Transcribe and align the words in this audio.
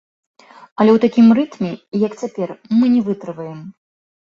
Але 0.79 0.91
ў 0.93 0.97
такім 1.03 1.27
рытме, 1.41 1.71
як 2.07 2.17
цяпер, 2.23 2.57
мы 2.81 2.85
не 2.97 3.01
вытрываем. 3.13 3.63